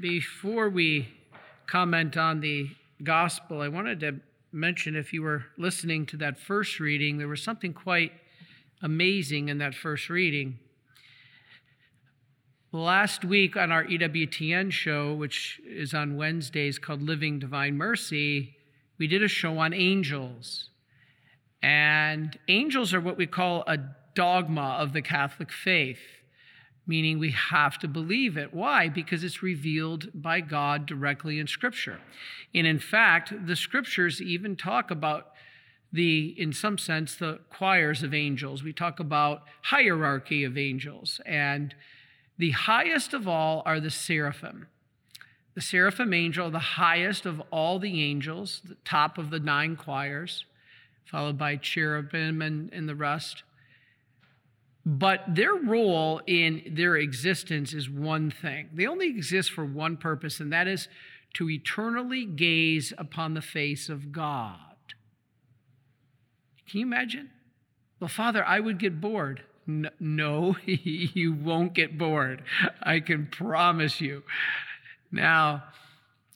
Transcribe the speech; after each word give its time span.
before 0.00 0.68
we 0.68 1.08
comment 1.66 2.16
on 2.16 2.40
the 2.40 2.68
gospel, 3.02 3.60
I 3.60 3.68
wanted 3.68 4.00
to 4.00 4.20
mention 4.52 4.96
if 4.96 5.12
you 5.12 5.22
were 5.22 5.44
listening 5.58 6.06
to 6.06 6.16
that 6.18 6.38
first 6.38 6.80
reading, 6.80 7.18
there 7.18 7.28
was 7.28 7.42
something 7.42 7.72
quite 7.72 8.12
amazing 8.82 9.48
in 9.48 9.58
that 9.58 9.74
first 9.74 10.08
reading. 10.08 10.58
Last 12.72 13.24
week 13.24 13.56
on 13.56 13.72
our 13.72 13.84
EWTN 13.84 14.70
show, 14.70 15.14
which 15.14 15.60
is 15.64 15.94
on 15.94 16.16
Wednesdays 16.16 16.78
called 16.78 17.02
Living 17.02 17.38
Divine 17.38 17.76
Mercy, 17.76 18.56
we 18.98 19.06
did 19.06 19.22
a 19.22 19.28
show 19.28 19.58
on 19.58 19.72
angels. 19.72 20.70
And 21.62 22.38
angels 22.48 22.92
are 22.92 23.00
what 23.00 23.16
we 23.16 23.26
call 23.26 23.64
a 23.66 23.78
dogma 24.14 24.76
of 24.78 24.92
the 24.92 25.02
Catholic 25.02 25.52
faith 25.52 26.00
meaning 26.86 27.18
we 27.18 27.32
have 27.32 27.78
to 27.78 27.88
believe 27.88 28.36
it. 28.36 28.54
Why? 28.54 28.88
Because 28.88 29.24
it's 29.24 29.42
revealed 29.42 30.08
by 30.14 30.40
God 30.40 30.86
directly 30.86 31.38
in 31.38 31.46
Scripture. 31.46 32.00
And 32.54 32.66
in 32.66 32.78
fact, 32.78 33.32
the 33.46 33.56
Scriptures 33.56 34.22
even 34.22 34.56
talk 34.56 34.90
about 34.90 35.32
the, 35.92 36.34
in 36.38 36.52
some 36.52 36.78
sense, 36.78 37.14
the 37.14 37.40
choirs 37.50 38.02
of 38.02 38.14
angels. 38.14 38.62
We 38.62 38.72
talk 38.72 39.00
about 39.00 39.42
hierarchy 39.62 40.44
of 40.44 40.56
angels. 40.56 41.20
And 41.26 41.74
the 42.38 42.50
highest 42.52 43.14
of 43.14 43.26
all 43.26 43.62
are 43.64 43.80
the 43.80 43.90
seraphim. 43.90 44.68
The 45.54 45.62
seraphim 45.62 46.12
angel, 46.12 46.50
the 46.50 46.58
highest 46.58 47.24
of 47.24 47.40
all 47.50 47.78
the 47.78 48.02
angels, 48.02 48.60
the 48.64 48.76
top 48.84 49.16
of 49.16 49.30
the 49.30 49.40
nine 49.40 49.74
choirs, 49.74 50.44
followed 51.06 51.38
by 51.38 51.56
cherubim 51.56 52.42
and, 52.42 52.70
and 52.72 52.88
the 52.88 52.94
rest. 52.94 53.42
But 54.88 55.24
their 55.26 55.52
role 55.52 56.20
in 56.28 56.62
their 56.70 56.96
existence 56.96 57.74
is 57.74 57.90
one 57.90 58.30
thing. 58.30 58.68
They 58.72 58.86
only 58.86 59.08
exist 59.08 59.50
for 59.50 59.64
one 59.64 59.96
purpose, 59.96 60.38
and 60.38 60.52
that 60.52 60.68
is 60.68 60.86
to 61.34 61.50
eternally 61.50 62.24
gaze 62.24 62.92
upon 62.96 63.34
the 63.34 63.42
face 63.42 63.88
of 63.88 64.12
God. 64.12 64.60
Can 66.68 66.80
you 66.80 66.86
imagine? 66.86 67.30
Well, 67.98 68.06
Father, 68.06 68.44
I 68.44 68.60
would 68.60 68.78
get 68.78 69.00
bored. 69.00 69.42
No, 69.66 70.56
you 70.64 71.34
won't 71.34 71.74
get 71.74 71.98
bored. 71.98 72.44
I 72.80 73.00
can 73.00 73.26
promise 73.26 74.00
you. 74.00 74.22
Now, 75.10 75.64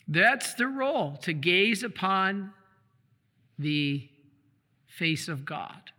that's 0.09 0.55
the 0.55 0.67
role 0.67 1.17
to 1.23 1.33
gaze 1.33 1.84
upon 1.84 2.53
the 3.56 4.09
face 4.89 5.28
of 5.28 5.45
God. 5.45 5.93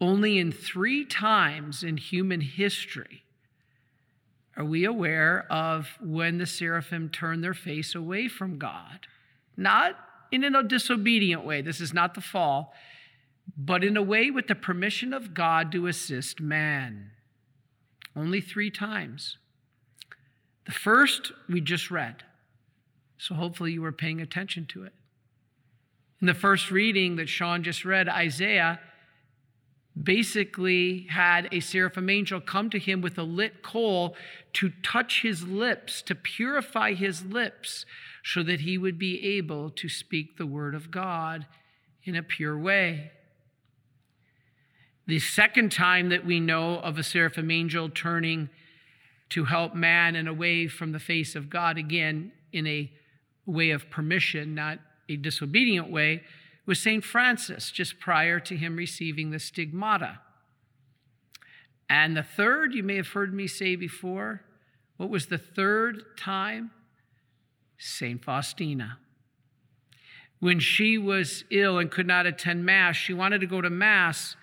Only 0.00 0.38
in 0.38 0.50
three 0.50 1.04
times 1.04 1.82
in 1.82 1.96
human 1.98 2.40
history 2.40 3.24
are 4.56 4.64
we 4.64 4.84
aware 4.84 5.46
of 5.50 5.98
when 6.00 6.38
the 6.38 6.46
seraphim 6.46 7.10
turned 7.10 7.44
their 7.44 7.54
face 7.54 7.94
away 7.94 8.28
from 8.28 8.58
God. 8.58 9.06
Not 9.56 9.96
in 10.32 10.42
a 10.44 10.62
disobedient 10.62 11.44
way, 11.44 11.60
this 11.60 11.80
is 11.80 11.92
not 11.92 12.14
the 12.14 12.20
fall, 12.20 12.72
but 13.56 13.84
in 13.84 13.96
a 13.96 14.02
way 14.02 14.30
with 14.30 14.46
the 14.46 14.54
permission 14.54 15.12
of 15.12 15.34
God 15.34 15.70
to 15.72 15.86
assist 15.86 16.40
man. 16.40 17.10
Only 18.16 18.40
three 18.40 18.70
times. 18.70 19.36
The 20.66 20.72
first 20.72 21.32
we 21.48 21.60
just 21.60 21.90
read, 21.90 22.22
so 23.18 23.34
hopefully 23.34 23.72
you 23.72 23.82
were 23.82 23.92
paying 23.92 24.20
attention 24.20 24.66
to 24.66 24.84
it. 24.84 24.94
In 26.20 26.26
the 26.26 26.34
first 26.34 26.70
reading 26.70 27.16
that 27.16 27.28
Sean 27.28 27.62
just 27.62 27.84
read, 27.84 28.08
Isaiah 28.08 28.78
basically 30.02 31.06
had 31.10 31.48
a 31.52 31.60
seraphim 31.60 32.08
angel 32.08 32.40
come 32.40 32.70
to 32.70 32.78
him 32.78 33.00
with 33.00 33.18
a 33.18 33.22
lit 33.22 33.62
coal 33.62 34.16
to 34.54 34.70
touch 34.82 35.22
his 35.22 35.46
lips, 35.46 36.02
to 36.02 36.14
purify 36.14 36.94
his 36.94 37.24
lips, 37.24 37.84
so 38.24 38.42
that 38.42 38.60
he 38.60 38.78
would 38.78 38.98
be 38.98 39.36
able 39.36 39.70
to 39.70 39.88
speak 39.88 40.36
the 40.36 40.46
word 40.46 40.74
of 40.74 40.90
God 40.90 41.46
in 42.04 42.16
a 42.16 42.22
pure 42.22 42.58
way. 42.58 43.12
The 45.06 45.18
second 45.18 45.72
time 45.72 46.08
that 46.10 46.24
we 46.24 46.40
know 46.40 46.78
of 46.78 46.98
a 46.98 47.02
seraphim 47.02 47.50
angel 47.50 47.88
turning 47.88 48.48
to 49.30 49.44
help 49.44 49.74
man 49.74 50.16
and 50.16 50.28
away 50.28 50.68
from 50.68 50.92
the 50.92 50.98
face 50.98 51.34
of 51.34 51.50
God, 51.50 51.78
again, 51.78 52.32
in 52.52 52.66
a 52.66 52.90
way 53.46 53.70
of 53.70 53.90
permission, 53.90 54.54
not 54.54 54.78
a 55.08 55.16
disobedient 55.16 55.90
way, 55.90 56.22
was 56.70 56.80
St. 56.80 57.02
Francis, 57.02 57.72
just 57.72 57.98
prior 57.98 58.38
to 58.38 58.56
him 58.56 58.76
receiving 58.76 59.32
the 59.32 59.40
stigmata. 59.40 60.20
And 61.88 62.16
the 62.16 62.22
third, 62.22 62.74
you 62.74 62.84
may 62.84 62.94
have 62.94 63.08
heard 63.08 63.34
me 63.34 63.48
say 63.48 63.74
before, 63.74 64.42
what 64.96 65.10
was 65.10 65.26
the 65.26 65.36
third 65.36 66.16
time? 66.16 66.70
St. 67.76 68.24
Faustina. 68.24 68.98
When 70.38 70.60
she 70.60 70.96
was 70.96 71.42
ill 71.50 71.76
and 71.76 71.90
could 71.90 72.06
not 72.06 72.24
attend 72.24 72.64
Mass, 72.64 72.94
she 72.94 73.14
wanted 73.14 73.40
to 73.40 73.48
go 73.48 73.60
to 73.60 73.68
Mass 73.68 74.36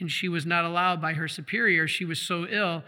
and 0.00 0.10
she 0.10 0.28
was 0.28 0.44
not 0.44 0.64
allowed 0.64 1.00
by 1.00 1.12
her 1.12 1.28
superior. 1.28 1.86
She 1.86 2.04
was 2.04 2.20
so 2.20 2.48
ill. 2.48 2.82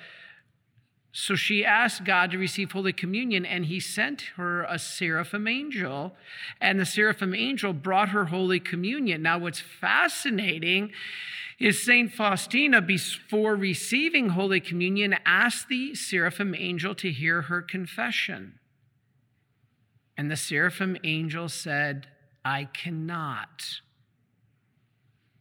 So 1.14 1.34
she 1.34 1.62
asked 1.62 2.06
God 2.06 2.30
to 2.30 2.38
receive 2.38 2.72
Holy 2.72 2.94
Communion, 2.94 3.44
and 3.44 3.66
He 3.66 3.80
sent 3.80 4.22
her 4.36 4.62
a 4.64 4.78
seraphim 4.78 5.46
angel, 5.46 6.16
and 6.58 6.80
the 6.80 6.86
seraphim 6.86 7.34
angel 7.34 7.74
brought 7.74 8.08
her 8.08 8.26
Holy 8.26 8.58
Communion. 8.58 9.20
Now, 9.20 9.38
what's 9.38 9.60
fascinating 9.60 10.90
is 11.58 11.84
St. 11.84 12.10
Faustina, 12.10 12.80
before 12.80 13.54
receiving 13.54 14.30
Holy 14.30 14.58
Communion, 14.58 15.14
asked 15.26 15.68
the 15.68 15.94
seraphim 15.94 16.54
angel 16.54 16.94
to 16.96 17.12
hear 17.12 17.42
her 17.42 17.60
confession. 17.60 18.58
And 20.16 20.30
the 20.30 20.36
seraphim 20.36 20.96
angel 21.04 21.50
said, 21.50 22.06
I 22.42 22.64
cannot. 22.64 23.80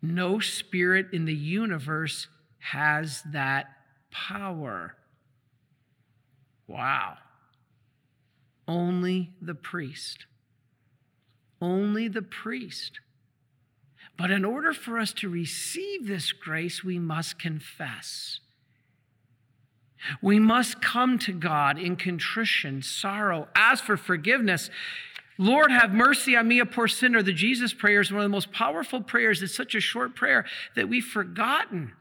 No 0.01 0.39
spirit 0.39 1.07
in 1.13 1.25
the 1.25 1.33
universe 1.33 2.27
has 2.59 3.23
that 3.31 3.67
power. 4.11 4.95
Wow. 6.67 7.17
Only 8.67 9.31
the 9.41 9.55
priest. 9.55 10.25
Only 11.61 12.07
the 12.07 12.21
priest. 12.21 12.99
But 14.17 14.31
in 14.31 14.45
order 14.45 14.73
for 14.73 14.99
us 14.99 15.13
to 15.13 15.29
receive 15.29 16.07
this 16.07 16.31
grace, 16.31 16.83
we 16.83 16.99
must 16.99 17.39
confess. 17.39 18.39
We 20.21 20.39
must 20.39 20.81
come 20.81 21.19
to 21.19 21.31
God 21.31 21.77
in 21.77 21.95
contrition, 21.95 22.81
sorrow, 22.81 23.47
ask 23.55 23.83
for 23.83 23.97
forgiveness. 23.97 24.69
Lord, 25.37 25.71
have 25.71 25.93
mercy 25.93 26.35
on 26.35 26.47
me, 26.47 26.59
a 26.59 26.65
poor 26.65 26.87
sinner. 26.87 27.23
The 27.23 27.33
Jesus 27.33 27.73
prayer 27.73 28.01
is 28.01 28.11
one 28.11 28.21
of 28.21 28.25
the 28.25 28.29
most 28.29 28.51
powerful 28.51 29.01
prayers. 29.01 29.41
It's 29.41 29.55
such 29.55 29.75
a 29.75 29.79
short 29.79 30.15
prayer 30.15 30.45
that 30.75 30.89
we've 30.89 31.05
forgotten. 31.05 31.93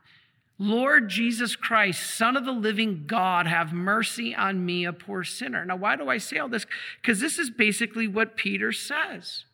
Lord 0.63 1.09
Jesus 1.09 1.57
Christ, 1.57 2.19
Son 2.19 2.37
of 2.37 2.45
the 2.45 2.53
living 2.53 3.05
God, 3.07 3.47
have 3.47 3.73
mercy 3.73 4.35
on 4.35 4.67
me, 4.67 4.85
a 4.85 4.93
poor 4.93 5.25
sinner. 5.25 5.65
Now, 5.65 5.77
why 5.77 5.97
do 5.97 6.11
I 6.11 6.19
say 6.19 6.37
all 6.37 6.51
this? 6.51 6.67
Because 7.01 7.19
this 7.19 7.39
is 7.39 7.49
basically 7.49 8.07
what 8.07 8.37
Peter 8.37 8.71
says. 8.71 9.47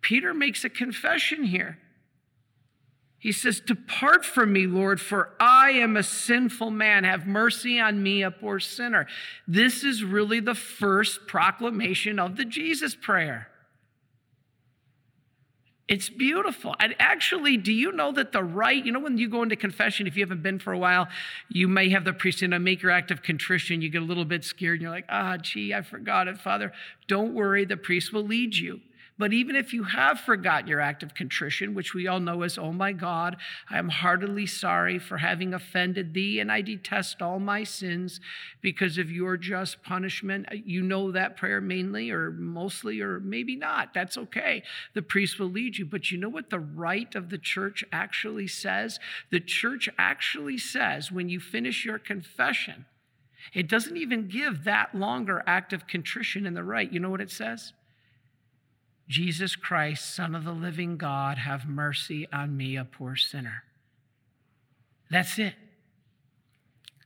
Peter 0.00 0.34
makes 0.34 0.64
a 0.64 0.68
confession 0.68 1.44
here. 1.44 1.78
He 3.20 3.30
says, 3.30 3.60
Depart 3.60 4.24
from 4.24 4.52
me, 4.52 4.66
Lord, 4.66 5.00
for 5.00 5.30
I 5.38 5.70
am 5.70 5.96
a 5.96 6.02
sinful 6.02 6.72
man. 6.72 7.04
Have 7.04 7.28
mercy 7.28 7.78
on 7.78 8.02
me, 8.02 8.22
a 8.22 8.32
poor 8.32 8.58
sinner. 8.58 9.06
This 9.46 9.84
is 9.84 10.02
really 10.02 10.40
the 10.40 10.56
first 10.56 11.28
proclamation 11.28 12.18
of 12.18 12.36
the 12.36 12.44
Jesus 12.44 12.96
prayer. 12.96 13.48
It's 15.86 16.08
beautiful. 16.08 16.74
And 16.80 16.94
actually, 16.98 17.58
do 17.58 17.70
you 17.70 17.92
know 17.92 18.10
that 18.12 18.32
the 18.32 18.42
right, 18.42 18.82
you 18.82 18.90
know, 18.90 19.00
when 19.00 19.18
you 19.18 19.28
go 19.28 19.42
into 19.42 19.54
confession, 19.54 20.06
if 20.06 20.16
you 20.16 20.22
haven't 20.22 20.42
been 20.42 20.58
for 20.58 20.72
a 20.72 20.78
while, 20.78 21.08
you 21.50 21.68
may 21.68 21.90
have 21.90 22.04
the 22.04 22.14
priest 22.14 22.42
in 22.42 22.62
make 22.64 22.80
your 22.80 22.90
act 22.90 23.10
of 23.10 23.22
contrition. 23.22 23.82
You 23.82 23.90
get 23.90 24.00
a 24.00 24.06
little 24.06 24.24
bit 24.24 24.44
scared 24.44 24.74
and 24.74 24.82
you're 24.82 24.90
like, 24.90 25.04
ah, 25.10 25.36
gee, 25.36 25.74
I 25.74 25.82
forgot 25.82 26.26
it, 26.26 26.38
Father. 26.38 26.72
Don't 27.06 27.34
worry, 27.34 27.66
the 27.66 27.76
priest 27.76 28.14
will 28.14 28.24
lead 28.24 28.56
you. 28.56 28.80
But 29.16 29.32
even 29.32 29.54
if 29.54 29.72
you 29.72 29.84
have 29.84 30.18
forgotten 30.18 30.66
your 30.66 30.80
act 30.80 31.04
of 31.04 31.14
contrition, 31.14 31.72
which 31.72 31.94
we 31.94 32.08
all 32.08 32.18
know 32.18 32.42
as, 32.42 32.58
Oh 32.58 32.72
my 32.72 32.90
God, 32.90 33.36
I 33.70 33.78
am 33.78 33.88
heartily 33.88 34.44
sorry 34.46 34.98
for 34.98 35.18
having 35.18 35.54
offended 35.54 36.14
thee, 36.14 36.40
and 36.40 36.50
I 36.50 36.62
detest 36.62 37.22
all 37.22 37.38
my 37.38 37.62
sins 37.62 38.20
because 38.60 38.98
of 38.98 39.12
your 39.12 39.36
just 39.36 39.84
punishment. 39.84 40.46
Uh, 40.50 40.56
you 40.64 40.82
know 40.82 41.12
that 41.12 41.36
prayer 41.36 41.60
mainly, 41.60 42.10
or 42.10 42.32
mostly, 42.32 43.00
or 43.00 43.20
maybe 43.20 43.54
not. 43.54 43.94
That's 43.94 44.18
okay. 44.18 44.64
The 44.94 45.02
priest 45.02 45.38
will 45.38 45.50
lead 45.50 45.78
you. 45.78 45.86
But 45.86 46.10
you 46.10 46.18
know 46.18 46.28
what 46.28 46.50
the 46.50 46.58
rite 46.58 47.14
of 47.14 47.30
the 47.30 47.38
church 47.38 47.84
actually 47.92 48.48
says? 48.48 48.98
The 49.30 49.40
church 49.40 49.88
actually 49.96 50.58
says 50.58 51.12
when 51.12 51.28
you 51.28 51.38
finish 51.38 51.84
your 51.84 52.00
confession, 52.00 52.86
it 53.52 53.68
doesn't 53.68 53.96
even 53.96 54.26
give 54.26 54.64
that 54.64 54.92
longer 54.92 55.44
act 55.46 55.72
of 55.72 55.86
contrition 55.86 56.46
in 56.46 56.54
the 56.54 56.64
rite. 56.64 56.92
You 56.92 56.98
know 56.98 57.10
what 57.10 57.20
it 57.20 57.30
says? 57.30 57.74
Jesus 59.08 59.56
Christ, 59.56 60.14
Son 60.14 60.34
of 60.34 60.44
the 60.44 60.52
living 60.52 60.96
God, 60.96 61.38
have 61.38 61.66
mercy 61.66 62.26
on 62.32 62.56
me, 62.56 62.76
a 62.76 62.84
poor 62.84 63.16
sinner. 63.16 63.64
That's 65.10 65.38
it. 65.38 65.54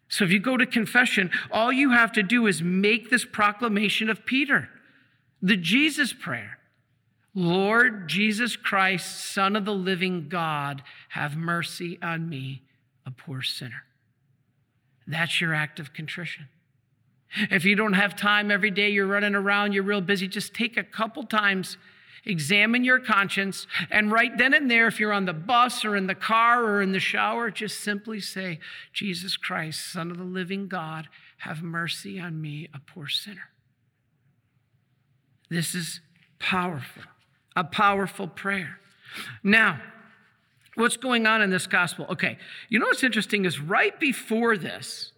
So 0.09 0.25
if 0.25 0.31
you 0.31 0.41
go 0.41 0.57
to 0.57 0.65
confession, 0.65 1.31
all 1.51 1.73
you 1.73 1.91
have 1.91 2.13
to 2.13 2.23
do 2.23 2.47
is 2.47 2.63
make 2.63 3.11
this 3.11 3.25
proclamation 3.25 4.09
of 4.09 4.25
Peter, 4.25 4.69
the 5.43 5.57
Jesus 5.57 6.13
prayer. 6.13 6.59
Lord 7.35 8.09
Jesus 8.09 8.57
Christ, 8.57 9.33
Son 9.33 9.55
of 9.55 9.65
the 9.65 9.75
living 9.75 10.29
God, 10.29 10.83
have 11.11 11.37
mercy 11.37 11.99
on 12.03 12.29
me, 12.29 12.63
a 13.05 13.11
poor 13.11 13.43
sinner. 13.43 13.85
That's 15.07 15.41
your 15.41 15.55
act 15.55 15.79
of 15.79 15.93
contrition. 15.93 16.49
If 17.51 17.65
you 17.65 17.77
don't 17.77 17.93
have 17.93 18.17
time 18.17 18.51
every 18.51 18.71
day, 18.71 18.89
you're 18.89 19.07
running 19.07 19.35
around, 19.35 19.73
you're 19.73 19.83
real 19.83 20.01
busy, 20.01 20.29
just 20.29 20.55
take 20.55 20.77
a 20.77 20.83
couple 20.83 21.25
times, 21.25 21.77
examine 22.25 22.85
your 22.85 22.99
conscience, 22.99 23.67
and 23.91 24.11
right 24.11 24.37
then 24.37 24.55
and 24.55 24.71
there, 24.71 24.87
if 24.87 24.99
you're 24.99 25.13
on 25.13 25.27
the 25.27 25.33
bus 25.33 25.85
or 25.85 25.97
in 25.97 26.07
the 26.07 26.15
car 26.15 26.65
or 26.65 26.83
in 26.83 26.93
the 26.93 27.01
shower, 27.01 27.51
just 27.51 27.81
simply 27.81 28.21
say, 28.21 28.59
Jesus 28.93 29.37
Christ, 29.37 29.93
Son 29.93 30.11
of 30.11 30.17
the 30.17 30.25
living 30.25 30.69
God, 30.69 31.09
have 31.39 31.63
mercy 31.63 32.19
on 32.19 32.41
me, 32.41 32.69
a 32.75 32.81
poor 32.81 33.09
sinner. 33.09 33.51
This 35.51 35.75
is 35.75 36.01
powerful, 36.39 37.03
a 37.57 37.65
powerful 37.65 38.27
prayer. 38.27 38.81
Now, 39.43 39.81
what's 40.75 40.97
going 40.97 41.27
on 41.27 41.43
in 41.43 41.51
this 41.51 41.67
gospel? 41.67 42.07
Okay, 42.11 42.39
you 42.69 42.79
know 42.79 42.87
what's 42.87 43.03
interesting 43.03 43.45
is 43.45 43.61
right 43.61 43.99
before 43.99 44.57
this, 44.57 45.13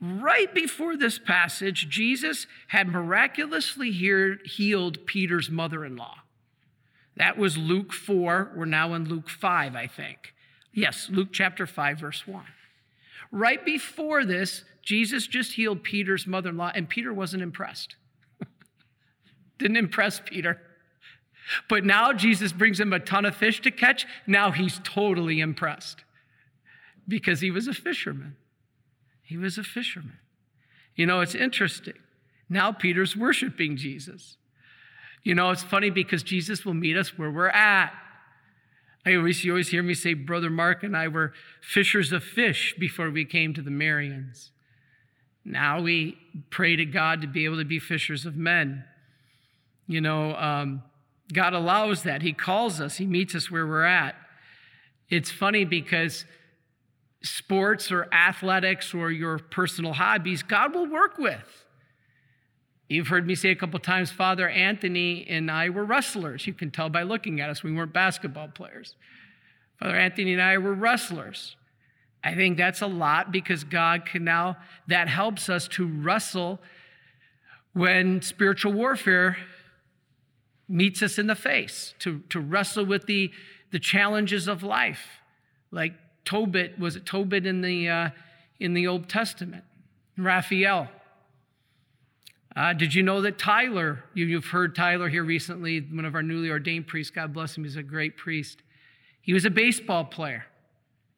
right 0.00 0.52
before 0.54 0.96
this 0.96 1.18
passage, 1.18 1.88
Jesus 1.88 2.46
had 2.68 2.88
miraculously 2.88 3.90
healed 3.90 5.06
Peter's 5.06 5.50
mother 5.50 5.84
in 5.84 5.96
law. 5.96 6.16
That 7.16 7.36
was 7.36 7.58
Luke 7.58 7.92
4. 7.92 8.52
We're 8.56 8.64
now 8.64 8.94
in 8.94 9.08
Luke 9.08 9.28
5, 9.28 9.76
I 9.76 9.86
think. 9.86 10.34
Yes, 10.72 11.08
Luke 11.10 11.28
chapter 11.32 11.66
5, 11.66 11.98
verse 11.98 12.26
1. 12.26 12.44
Right 13.32 13.64
before 13.64 14.24
this, 14.24 14.64
Jesus 14.82 15.26
just 15.26 15.52
healed 15.52 15.82
Peter's 15.82 16.26
mother 16.26 16.48
in 16.50 16.56
law, 16.56 16.72
and 16.74 16.88
Peter 16.88 17.12
wasn't 17.12 17.42
impressed. 17.42 17.96
Didn't 19.58 19.76
impress 19.76 20.20
Peter. 20.24 20.60
But 21.68 21.84
now 21.84 22.12
Jesus 22.12 22.52
brings 22.52 22.80
him 22.80 22.92
a 22.92 23.00
ton 23.00 23.24
of 23.24 23.34
fish 23.34 23.60
to 23.62 23.70
catch. 23.70 24.06
Now 24.26 24.50
he's 24.50 24.80
totally 24.84 25.40
impressed 25.40 26.04
because 27.06 27.40
he 27.40 27.50
was 27.50 27.66
a 27.66 27.74
fisherman. 27.74 28.36
He 29.30 29.36
was 29.36 29.56
a 29.56 29.62
fisherman. 29.62 30.18
You 30.96 31.06
know, 31.06 31.20
it's 31.20 31.36
interesting. 31.36 31.94
Now 32.48 32.72
Peter's 32.72 33.16
worshiping 33.16 33.76
Jesus. 33.76 34.36
You 35.22 35.36
know, 35.36 35.50
it's 35.50 35.62
funny 35.62 35.88
because 35.88 36.24
Jesus 36.24 36.64
will 36.64 36.74
meet 36.74 36.96
us 36.96 37.16
where 37.16 37.30
we're 37.30 37.48
at. 37.48 37.92
I 39.06 39.14
always, 39.14 39.44
you 39.44 39.52
always 39.52 39.68
hear 39.68 39.84
me 39.84 39.94
say, 39.94 40.14
Brother 40.14 40.50
Mark 40.50 40.82
and 40.82 40.96
I 40.96 41.06
were 41.06 41.32
fishers 41.60 42.10
of 42.10 42.24
fish 42.24 42.74
before 42.76 43.08
we 43.08 43.24
came 43.24 43.54
to 43.54 43.62
the 43.62 43.70
Marians. 43.70 44.50
Now 45.44 45.80
we 45.80 46.18
pray 46.50 46.74
to 46.74 46.84
God 46.84 47.20
to 47.20 47.28
be 47.28 47.44
able 47.44 47.58
to 47.58 47.64
be 47.64 47.78
fishers 47.78 48.26
of 48.26 48.34
men. 48.34 48.82
You 49.86 50.00
know, 50.00 50.34
um, 50.34 50.82
God 51.32 51.52
allows 51.52 52.02
that. 52.02 52.22
He 52.22 52.32
calls 52.32 52.80
us, 52.80 52.96
He 52.96 53.06
meets 53.06 53.36
us 53.36 53.48
where 53.48 53.64
we're 53.64 53.84
at. 53.84 54.16
It's 55.08 55.30
funny 55.30 55.64
because 55.64 56.24
sports 57.22 57.92
or 57.92 58.12
athletics 58.12 58.94
or 58.94 59.10
your 59.10 59.38
personal 59.38 59.92
hobbies, 59.92 60.42
God 60.42 60.74
will 60.74 60.86
work 60.86 61.18
with. 61.18 61.64
You've 62.88 63.08
heard 63.08 63.26
me 63.26 63.34
say 63.34 63.50
a 63.50 63.54
couple 63.54 63.78
times, 63.78 64.10
Father 64.10 64.48
Anthony 64.48 65.24
and 65.28 65.50
I 65.50 65.68
were 65.68 65.84
wrestlers. 65.84 66.46
You 66.46 66.52
can 66.52 66.70
tell 66.70 66.88
by 66.88 67.04
looking 67.04 67.40
at 67.40 67.48
us, 67.48 67.62
we 67.62 67.72
weren't 67.72 67.92
basketball 67.92 68.48
players. 68.48 68.96
Father 69.78 69.94
Anthony 69.94 70.32
and 70.32 70.42
I 70.42 70.58
were 70.58 70.74
wrestlers. 70.74 71.56
I 72.24 72.34
think 72.34 72.56
that's 72.56 72.82
a 72.82 72.86
lot 72.86 73.30
because 73.32 73.64
God 73.64 74.06
can 74.06 74.24
now, 74.24 74.56
that 74.88 75.08
helps 75.08 75.48
us 75.48 75.68
to 75.68 75.86
wrestle 75.86 76.60
when 77.72 78.20
spiritual 78.22 78.72
warfare 78.72 79.36
meets 80.68 81.02
us 81.02 81.18
in 81.18 81.28
the 81.28 81.34
face, 81.34 81.94
to, 82.00 82.20
to 82.30 82.40
wrestle 82.40 82.84
with 82.84 83.06
the, 83.06 83.30
the 83.70 83.78
challenges 83.78 84.48
of 84.48 84.62
life. 84.62 85.06
Like 85.70 85.94
Tobit, 86.24 86.78
was 86.78 86.96
it 86.96 87.06
Tobit 87.06 87.46
in 87.46 87.60
the, 87.60 87.88
uh, 87.88 88.10
in 88.58 88.74
the 88.74 88.86
Old 88.86 89.08
Testament? 89.08 89.64
Raphael. 90.16 90.88
Uh, 92.56 92.72
did 92.72 92.94
you 92.94 93.02
know 93.02 93.22
that 93.22 93.38
Tyler, 93.38 94.04
you, 94.12 94.34
have 94.34 94.46
heard 94.46 94.74
Tyler 94.74 95.08
here 95.08 95.24
recently, 95.24 95.80
one 95.80 96.04
of 96.04 96.14
our 96.14 96.22
newly 96.22 96.50
ordained 96.50 96.86
priests, 96.86 97.10
God 97.10 97.32
bless 97.32 97.56
him, 97.56 97.64
he's 97.64 97.76
a 97.76 97.82
great 97.82 98.16
priest. 98.16 98.62
He 99.22 99.32
was 99.32 99.44
a 99.44 99.50
baseball 99.50 100.04
player, 100.04 100.46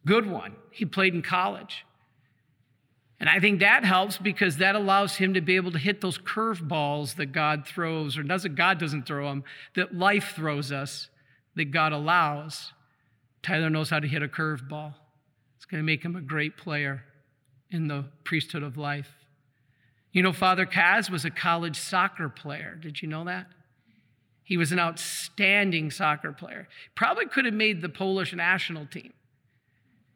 good 0.07 0.31
one. 0.31 0.57
He 0.71 0.85
played 0.85 1.15
in 1.15 1.23
college. 1.23 1.87
And 3.19 3.31
I 3.31 3.39
think 3.39 3.61
that 3.61 3.85
helps 3.85 4.19
because 4.19 4.57
that 4.57 4.75
allows 4.75 5.15
him 5.15 5.35
to 5.35 5.41
be 5.41 5.57
able 5.57 5.71
to 5.73 5.79
hit 5.79 6.01
those 6.01 6.19
curveballs 6.19 7.15
that 7.17 7.27
God 7.27 7.67
throws, 7.67 8.19
or 8.19 8.25
doesn't 8.25 8.57
God 8.57 8.79
doesn't 8.79 9.07
throw 9.07 9.29
them, 9.29 9.45
that 9.75 9.97
life 9.97 10.33
throws 10.35 10.73
us, 10.73 11.09
that 11.55 11.67
God 11.67 11.93
allows. 11.93 12.73
Tyler 13.43 13.71
knows 13.71 13.91
how 13.91 13.99
to 13.99 14.07
hit 14.07 14.23
a 14.23 14.29
curveball. 14.29 14.95
It's 15.57 15.65
going 15.65 15.83
to 15.83 15.87
make 15.87 16.05
him 16.05 16.17
a 16.17 16.21
great 16.21 16.57
player 16.57 17.05
in 17.71 17.89
the 17.89 18.05
priesthood 18.25 18.63
of 18.63 18.77
life. 18.77 19.11
You 20.13 20.23
know, 20.23 20.33
Father 20.33 20.67
Kaz 20.67 21.11
was 21.11 21.25
a 21.25 21.31
college 21.31 21.79
soccer 21.79 22.29
player. 22.29 22.75
Did 22.75 23.01
you 23.01 23.09
know 23.09 23.25
that? 23.25 23.47
He 24.45 24.57
was 24.57 24.73
an 24.73 24.79
outstanding 24.79 25.91
soccer 25.91 26.33
player. 26.33 26.69
Probably 26.95 27.27
could 27.27 27.45
have 27.45 27.55
made 27.55 27.81
the 27.81 27.89
Polish 27.89 28.35
national 28.35 28.87
team. 28.87 29.13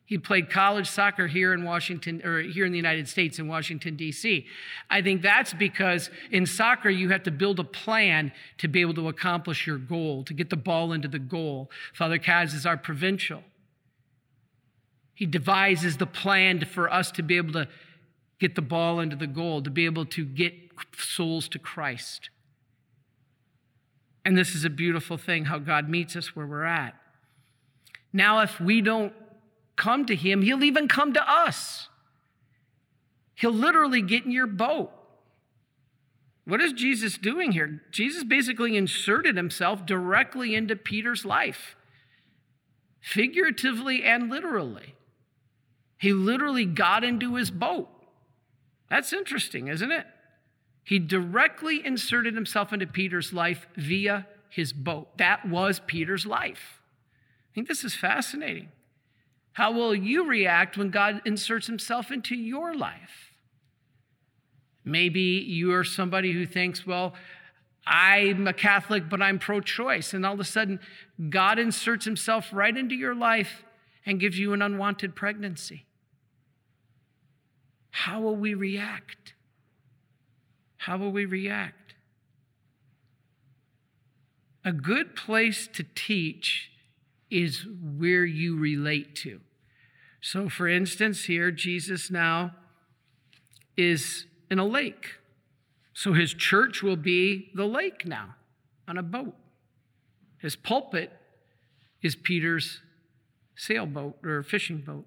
He 0.07 0.19
played 0.19 0.51
college 0.51 0.89
soccer 0.89 1.27
here 1.27 1.53
in 1.53 1.65
Washington, 1.65 2.25
or 2.25 2.41
here 2.41 2.65
in 2.65 2.71
the 2.71 2.79
United 2.79 3.09
States 3.09 3.41
in 3.41 3.49
Washington, 3.49 3.97
D.C. 3.97 4.47
I 4.89 5.03
think 5.03 5.21
that's 5.21 5.53
because 5.53 6.11
in 6.31 6.47
soccer, 6.47 6.89
you 6.89 7.09
have 7.09 7.25
to 7.25 7.33
build 7.33 7.59
a 7.59 7.65
plan 7.65 8.31
to 8.59 8.69
be 8.69 8.81
able 8.81 8.95
to 8.95 9.09
accomplish 9.09 9.67
your 9.67 9.79
goal, 9.79 10.23
to 10.23 10.33
get 10.33 10.49
the 10.49 10.57
ball 10.57 10.93
into 10.93 11.09
the 11.09 11.19
goal. 11.19 11.73
Father 11.93 12.21
Kaz 12.21 12.55
is 12.55 12.65
our 12.65 12.77
provincial. 12.77 13.43
He 15.13 15.27
devises 15.27 15.97
the 15.97 16.07
plan 16.07 16.65
for 16.65 16.93
us 16.93 17.11
to 17.13 17.23
be 17.23 17.37
able 17.37 17.55
to 17.55 17.69
get 18.39 18.55
the 18.55 18.63
ball 18.63 19.01
into 19.01 19.17
the 19.17 19.27
goal, 19.27 19.61
to 19.63 19.71
be 19.71 19.87
able 19.87 20.07
to 20.07 20.25
get 20.25 20.55
souls 20.97 21.49
to 21.49 21.59
Christ. 21.59 22.31
And 24.25 24.39
this 24.39 24.55
is 24.55 24.65
a 24.65 24.71
beautiful 24.71 25.17
thing 25.17 25.47
how 25.47 25.59
God 25.59 25.89
meets 25.89 26.15
us 26.15 26.37
where 26.37 26.47
we're 26.47 26.65
at. 26.65 26.95
Now, 28.13 28.41
if 28.41 28.61
we 28.61 28.81
don't 28.83 29.13
come 29.77 30.07
to 30.07 30.17
him, 30.17 30.43
he'll 30.43 30.65
even 30.65 30.89
come 30.89 31.13
to 31.13 31.31
us. 31.31 31.89
He'll 33.35 33.53
literally 33.53 34.03
get 34.03 34.25
in 34.25 34.33
your 34.33 34.47
boat. 34.47 34.91
What 36.47 36.61
is 36.61 36.73
Jesus 36.73 37.19
doing 37.19 37.53
here? 37.53 37.83
Jesus 37.91 38.25
basically 38.25 38.77
inserted 38.77 39.37
himself 39.37 39.85
directly 39.85 40.55
into 40.55 40.77
Peter's 40.77 41.25
life, 41.25 41.77
figuratively 43.01 44.05
and 44.05 44.31
literally. 44.31 44.95
He 45.99 46.13
literally 46.13 46.65
got 46.65 47.05
into 47.05 47.35
his 47.35 47.51
boat. 47.51 47.89
That's 48.89 49.13
interesting, 49.13 49.69
isn't 49.69 49.91
it? 49.91 50.07
He 50.85 51.01
directly 51.01 51.85
inserted 51.85 52.35
himself 52.35 52.73
into 52.73 52.87
Peter's 52.87 53.33
life 53.33 53.67
via 53.77 54.27
his 54.49 54.73
boat. 54.73 55.19
That 55.19 55.49
was 55.49 55.81
Peter's 55.87 56.27
life. 56.27 56.81
I 57.51 57.55
think 57.55 57.67
this 57.67 57.83
is 57.83 57.95
fascinating. 57.95 58.69
How 59.57 59.73
will 59.73 59.95
you 59.95 60.27
react 60.27 60.77
when 60.77 60.91
God 60.91 61.23
inserts 61.25 61.67
himself 61.67 62.11
into 62.11 62.35
your 62.35 62.75
life? 62.75 63.33
Maybe 64.85 65.43
you're 65.49 65.83
somebody 65.83 66.31
who 66.31 66.45
thinks, 66.45 66.87
well, 66.87 67.15
I'm 67.87 68.47
a 68.47 68.53
Catholic, 68.53 69.09
but 69.09 69.23
I'm 69.23 69.39
pro 69.39 69.63
choice. 69.63 70.13
And 70.13 70.27
all 70.27 70.35
of 70.35 70.41
a 70.41 70.45
sudden, 70.45 70.79
God 71.31 71.59
inserts 71.59 72.05
himself 72.05 72.51
right 72.53 72.77
into 72.77 72.95
your 72.95 73.15
life 73.15 73.65
and 74.05 74.21
gives 74.21 74.39
you 74.39 74.53
an 74.53 74.61
unwanted 74.61 75.17
pregnancy. 75.17 75.87
How 77.93 78.21
will 78.21 78.37
we 78.37 78.53
react? 78.53 79.33
How 80.77 80.99
will 80.99 81.13
we 81.13 81.25
react? 81.25 81.95
A 84.67 84.73
good 84.73 85.17
place 85.17 85.67
to 85.73 85.83
teach 85.95 86.73
is 87.31 87.65
where 87.97 88.27
you 88.27 88.59
relate 88.59 89.17
to. 89.17 89.41
So, 90.27 90.49
for 90.49 90.67
instance, 90.67 91.27
here, 91.27 91.53
Jesus 91.53 92.11
now 92.11 92.51
is 93.77 94.27
in 94.51 94.59
a 94.59 94.67
lake. 94.67 95.21
So, 95.95 96.15
his 96.15 96.35
church 96.35 96.83
will 96.83 96.97
be 96.97 97.53
the 97.55 97.65
lake 97.65 98.05
now 98.05 98.35
on 98.89 98.99
a 98.99 99.05
boat. 99.05 99.37
His 100.39 100.57
pulpit 100.57 101.13
is 102.03 102.17
Peter's 102.17 102.81
sailboat 103.55 104.17
or 104.25 104.43
fishing 104.43 104.79
boat. 104.79 105.07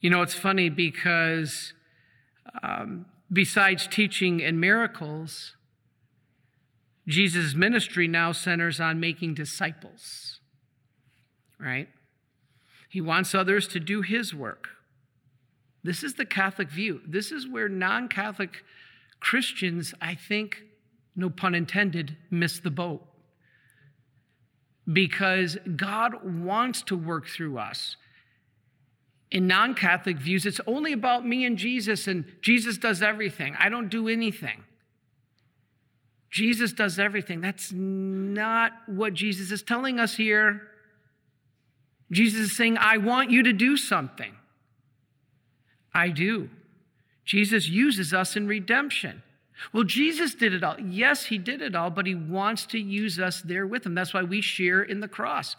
You 0.00 0.08
know, 0.08 0.22
it's 0.22 0.32
funny 0.32 0.70
because 0.70 1.74
um, 2.62 3.04
besides 3.30 3.86
teaching 3.86 4.42
and 4.42 4.58
miracles, 4.58 5.56
Jesus' 7.06 7.54
ministry 7.54 8.08
now 8.08 8.32
centers 8.32 8.80
on 8.80 8.98
making 8.98 9.34
disciples, 9.34 10.40
right? 11.60 11.88
He 12.94 13.00
wants 13.00 13.34
others 13.34 13.66
to 13.66 13.80
do 13.80 14.02
his 14.02 14.32
work. 14.32 14.68
This 15.82 16.04
is 16.04 16.14
the 16.14 16.24
Catholic 16.24 16.70
view. 16.70 17.00
This 17.04 17.32
is 17.32 17.44
where 17.44 17.68
non 17.68 18.06
Catholic 18.06 18.62
Christians, 19.18 19.94
I 20.00 20.14
think, 20.14 20.62
no 21.16 21.28
pun 21.28 21.56
intended, 21.56 22.16
miss 22.30 22.60
the 22.60 22.70
boat. 22.70 23.04
Because 24.86 25.58
God 25.74 26.24
wants 26.44 26.82
to 26.82 26.96
work 26.96 27.26
through 27.26 27.58
us. 27.58 27.96
In 29.32 29.48
non 29.48 29.74
Catholic 29.74 30.18
views, 30.18 30.46
it's 30.46 30.60
only 30.64 30.92
about 30.92 31.26
me 31.26 31.44
and 31.44 31.58
Jesus, 31.58 32.06
and 32.06 32.24
Jesus 32.42 32.78
does 32.78 33.02
everything. 33.02 33.56
I 33.58 33.70
don't 33.70 33.88
do 33.88 34.06
anything. 34.06 34.62
Jesus 36.30 36.72
does 36.72 37.00
everything. 37.00 37.40
That's 37.40 37.72
not 37.72 38.70
what 38.86 39.14
Jesus 39.14 39.50
is 39.50 39.64
telling 39.64 39.98
us 39.98 40.14
here. 40.14 40.68
Jesus 42.10 42.40
is 42.40 42.56
saying, 42.56 42.76
I 42.78 42.98
want 42.98 43.30
you 43.30 43.42
to 43.44 43.52
do 43.52 43.76
something. 43.76 44.34
I 45.92 46.08
do. 46.08 46.50
Jesus 47.24 47.68
uses 47.68 48.12
us 48.12 48.36
in 48.36 48.46
redemption. 48.46 49.22
Well, 49.72 49.84
Jesus 49.84 50.34
did 50.34 50.52
it 50.52 50.62
all. 50.62 50.78
Yes, 50.80 51.26
he 51.26 51.38
did 51.38 51.62
it 51.62 51.74
all, 51.74 51.90
but 51.90 52.06
he 52.06 52.14
wants 52.14 52.66
to 52.66 52.78
use 52.78 53.18
us 53.18 53.40
there 53.42 53.66
with 53.66 53.86
him. 53.86 53.94
That's 53.94 54.12
why 54.12 54.22
we 54.22 54.40
share 54.40 54.82
in 54.82 55.00
the 55.00 55.08
cross. 55.08 55.56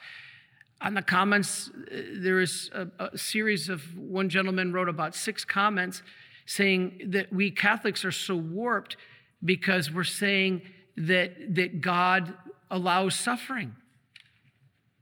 On 0.82 0.94
the 0.94 1.02
comments, 1.02 1.70
uh, 1.70 2.02
there 2.16 2.42
is 2.42 2.70
a, 2.74 2.88
a 3.00 3.18
series 3.18 3.70
of 3.70 3.98
one 3.98 4.30
gentleman 4.30 4.74
wrote 4.74 4.90
about 4.90 5.16
six 5.16 5.46
comments 5.46 6.04
saying 6.46 7.02
that 7.08 7.32
we 7.34 7.50
Catholics 7.50 8.04
are 8.06 8.12
so 8.12 8.36
warped 8.36 8.98
because 9.44 9.92
we're 9.92 10.04
saying 10.04 10.62
that, 10.98 11.56
that 11.56 11.82
God 11.82 12.34
allows 12.70 13.16
suffering. 13.16 13.75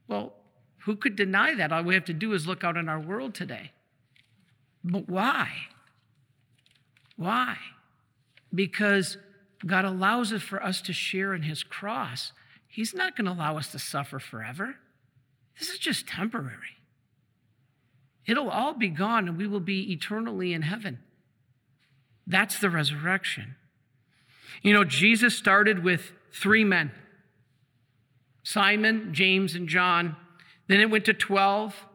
Well, 0.07 0.33
who 0.85 0.95
could 0.95 1.15
deny 1.15 1.55
that? 1.55 1.71
All 1.71 1.83
we 1.83 1.93
have 1.93 2.05
to 2.05 2.13
do 2.13 2.33
is 2.33 2.47
look 2.47 2.63
out 2.63 2.77
in 2.77 2.89
our 2.89 2.99
world 2.99 3.33
today. 3.33 3.71
But 4.83 5.07
why? 5.07 5.49
Why? 7.15 7.55
Because 8.53 9.17
God 9.65 9.85
allows 9.85 10.31
it 10.31 10.41
for 10.41 10.61
us 10.61 10.81
to 10.81 10.93
share 10.93 11.33
in 11.33 11.43
His 11.43 11.63
cross. 11.63 12.33
He's 12.67 12.93
not 12.93 13.15
going 13.15 13.25
to 13.25 13.31
allow 13.31 13.57
us 13.57 13.71
to 13.71 13.79
suffer 13.79 14.19
forever. 14.19 14.75
This 15.57 15.69
is 15.69 15.79
just 15.79 16.07
temporary. 16.07 16.77
It'll 18.25 18.49
all 18.49 18.73
be 18.73 18.89
gone 18.89 19.27
and 19.27 19.37
we 19.37 19.47
will 19.47 19.59
be 19.59 19.91
eternally 19.93 20.53
in 20.53 20.63
heaven. 20.63 20.99
That's 22.27 22.59
the 22.59 22.69
resurrection. 22.69 23.55
You 24.61 24.73
know, 24.73 24.83
Jesus 24.83 25.37
started 25.37 25.83
with 25.83 26.11
three 26.33 26.63
men 26.63 26.91
Simon, 28.43 29.13
James, 29.13 29.55
and 29.55 29.69
John. 29.69 30.17
Then 30.67 30.79
it 30.79 30.89
went 30.89 31.05
to 31.05 31.13
12, 31.13 31.86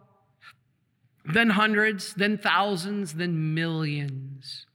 then 1.24 1.50
hundreds, 1.50 2.14
then 2.14 2.38
thousands, 2.38 3.14
then 3.14 3.54
millions. 3.54 4.66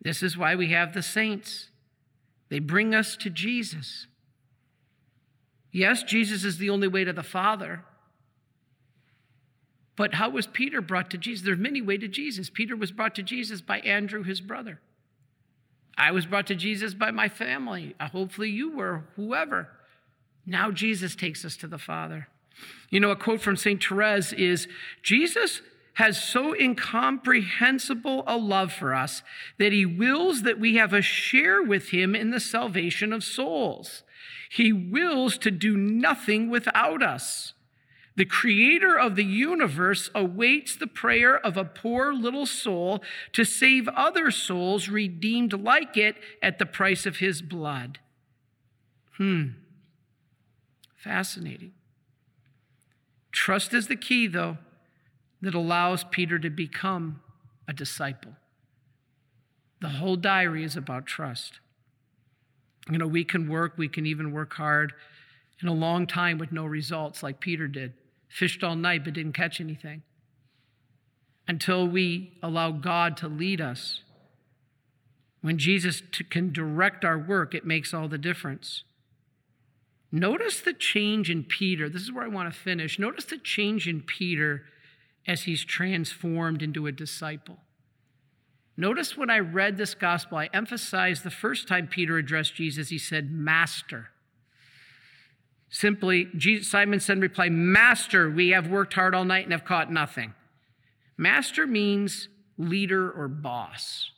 This 0.00 0.22
is 0.22 0.36
why 0.36 0.54
we 0.54 0.70
have 0.70 0.94
the 0.94 1.02
saints. 1.02 1.68
They 2.48 2.58
bring 2.58 2.94
us 2.94 3.16
to 3.16 3.30
Jesus. 3.30 4.06
Yes, 5.70 6.02
Jesus 6.02 6.44
is 6.44 6.58
the 6.58 6.70
only 6.70 6.88
way 6.88 7.04
to 7.04 7.12
the 7.12 7.22
Father. 7.22 7.84
But 9.96 10.14
how 10.14 10.30
was 10.30 10.46
Peter 10.46 10.80
brought 10.80 11.10
to 11.10 11.18
Jesus? 11.18 11.44
There's 11.44 11.58
many 11.58 11.80
ways 11.80 12.00
to 12.00 12.08
Jesus. 12.08 12.50
Peter 12.50 12.74
was 12.76 12.92
brought 12.92 13.14
to 13.14 13.22
Jesus 13.22 13.60
by 13.60 13.78
Andrew, 13.80 14.22
his 14.22 14.40
brother. 14.40 14.80
I 15.96 16.10
was 16.10 16.26
brought 16.26 16.46
to 16.48 16.54
Jesus 16.54 16.94
by 16.94 17.10
my 17.10 17.28
family. 17.28 17.94
Uh, 18.00 18.08
hopefully, 18.08 18.50
you 18.50 18.74
were, 18.76 19.04
whoever. 19.16 19.68
Now, 20.46 20.70
Jesus 20.70 21.14
takes 21.14 21.44
us 21.44 21.56
to 21.58 21.66
the 21.66 21.78
Father. 21.78 22.28
You 22.90 23.00
know, 23.00 23.10
a 23.10 23.16
quote 23.16 23.40
from 23.40 23.56
St. 23.56 23.82
Therese 23.82 24.32
is 24.32 24.68
Jesus 25.02 25.62
has 25.94 26.22
so 26.22 26.54
incomprehensible 26.54 28.24
a 28.26 28.36
love 28.36 28.72
for 28.72 28.94
us 28.94 29.22
that 29.58 29.72
he 29.72 29.84
wills 29.84 30.42
that 30.42 30.58
we 30.58 30.76
have 30.76 30.92
a 30.92 31.02
share 31.02 31.62
with 31.62 31.90
him 31.90 32.14
in 32.14 32.30
the 32.30 32.40
salvation 32.40 33.12
of 33.12 33.22
souls. 33.22 34.02
He 34.50 34.72
wills 34.72 35.38
to 35.38 35.50
do 35.50 35.76
nothing 35.76 36.50
without 36.50 37.02
us. 37.02 37.54
The 38.14 38.24
creator 38.26 38.98
of 38.98 39.16
the 39.16 39.24
universe 39.24 40.10
awaits 40.14 40.76
the 40.76 40.86
prayer 40.86 41.38
of 41.38 41.56
a 41.56 41.64
poor 41.64 42.12
little 42.12 42.44
soul 42.44 43.02
to 43.32 43.44
save 43.44 43.88
other 43.88 44.30
souls 44.30 44.88
redeemed 44.88 45.54
like 45.54 45.96
it 45.96 46.16
at 46.42 46.58
the 46.58 46.66
price 46.66 47.06
of 47.06 47.18
his 47.18 47.40
blood. 47.40 48.00
Hmm. 49.16 49.48
Fascinating. 50.96 51.72
Trust 53.32 53.72
is 53.72 53.88
the 53.88 53.96
key, 53.96 54.26
though, 54.26 54.58
that 55.40 55.54
allows 55.54 56.04
Peter 56.04 56.38
to 56.38 56.50
become 56.50 57.20
a 57.66 57.72
disciple. 57.72 58.32
The 59.80 59.88
whole 59.88 60.16
diary 60.16 60.62
is 60.62 60.76
about 60.76 61.06
trust. 61.06 61.58
You 62.90 62.98
know, 62.98 63.06
we 63.06 63.24
can 63.24 63.48
work, 63.48 63.74
we 63.76 63.88
can 63.88 64.06
even 64.06 64.32
work 64.32 64.54
hard 64.54 64.92
in 65.60 65.68
a 65.68 65.72
long 65.72 66.06
time 66.06 66.38
with 66.38 66.52
no 66.52 66.64
results, 66.64 67.22
like 67.22 67.40
Peter 67.40 67.66
did. 67.66 67.94
Fished 68.28 68.62
all 68.62 68.76
night 68.76 69.04
but 69.04 69.14
didn't 69.14 69.32
catch 69.32 69.60
anything. 69.60 70.02
Until 71.48 71.86
we 71.86 72.38
allow 72.42 72.70
God 72.70 73.16
to 73.18 73.28
lead 73.28 73.60
us. 73.60 74.02
When 75.40 75.58
Jesus 75.58 76.02
can 76.30 76.52
direct 76.52 77.04
our 77.04 77.18
work, 77.18 77.54
it 77.54 77.66
makes 77.66 77.92
all 77.92 78.08
the 78.08 78.18
difference. 78.18 78.84
Notice 80.12 80.60
the 80.60 80.74
change 80.74 81.30
in 81.30 81.42
Peter. 81.42 81.88
This 81.88 82.02
is 82.02 82.12
where 82.12 82.24
I 82.24 82.28
want 82.28 82.52
to 82.52 82.58
finish. 82.58 82.98
Notice 82.98 83.24
the 83.24 83.38
change 83.38 83.88
in 83.88 84.02
Peter 84.02 84.62
as 85.26 85.42
he's 85.44 85.64
transformed 85.64 86.62
into 86.62 86.86
a 86.86 86.92
disciple. 86.92 87.56
Notice 88.76 89.16
when 89.16 89.30
I 89.30 89.38
read 89.38 89.78
this 89.78 89.94
gospel, 89.94 90.38
I 90.38 90.50
emphasized 90.52 91.24
the 91.24 91.30
first 91.30 91.66
time 91.66 91.88
Peter 91.88 92.18
addressed 92.18 92.54
Jesus, 92.54 92.90
he 92.90 92.98
said, 92.98 93.30
Master. 93.30 94.10
Simply, 95.70 96.28
Jesus, 96.36 96.70
Simon 96.70 97.00
said 97.00 97.16
in 97.16 97.22
reply, 97.22 97.48
Master, 97.48 98.28
we 98.30 98.50
have 98.50 98.68
worked 98.68 98.92
hard 98.92 99.14
all 99.14 99.24
night 99.24 99.44
and 99.44 99.52
have 99.52 99.64
caught 99.64 99.90
nothing. 99.90 100.34
Master 101.16 101.66
means 101.66 102.28
leader 102.58 103.10
or 103.10 103.28
boss. 103.28 104.10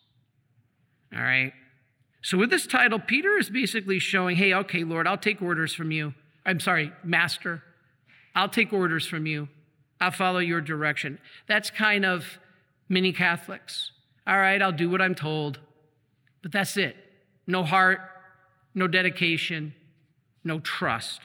All 1.15 1.23
right? 1.23 1.53
So, 2.25 2.39
with 2.39 2.49
this 2.49 2.67
title, 2.67 2.99
Peter 2.99 3.37
is 3.37 3.51
basically 3.51 3.99
showing, 3.99 4.37
hey, 4.37 4.55
okay, 4.55 4.83
Lord, 4.83 5.07
I'll 5.07 5.19
take 5.19 5.43
orders 5.43 5.75
from 5.75 5.91
you. 5.91 6.15
I'm 6.47 6.59
sorry, 6.59 6.91
Master. 7.05 7.63
I'll 8.35 8.49
take 8.49 8.73
orders 8.73 9.07
from 9.07 9.27
you. 9.27 9.51
I'll 10.01 10.11
follow 10.11 10.39
your 10.39 10.63
direction. 10.63 11.19
That's 11.49 11.71
kind 11.71 12.07
of 12.07 12.39
many 12.89 13.13
Catholics. 13.13 13.93
All 14.27 14.39
right, 14.39 14.63
I'll 14.63 14.73
do 14.73 14.89
what 14.89 15.03
I'm 15.03 15.15
told. 15.15 15.61
But 16.43 16.51
that's 16.51 16.79
it. 16.79 16.97
No 17.47 17.63
heart, 17.63 18.01
no 18.75 18.89
dedication, 18.89 19.75
no 20.43 20.61
trust. 20.61 21.21